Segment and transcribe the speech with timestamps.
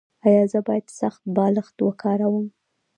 [0.27, 2.45] ایا زه باید سخت بالښت وکاروم؟